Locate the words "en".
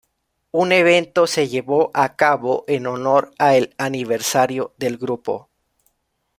2.67-2.87